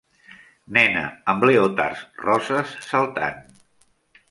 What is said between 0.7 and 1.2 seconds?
Nena